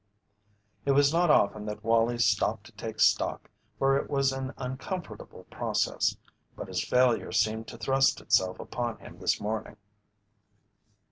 [0.83, 5.43] It was not often that Wallie stopped to take stock, for it was an uncomfortable
[5.51, 6.17] process,
[6.55, 9.77] but his failure seemed to thrust itself upon him this morning.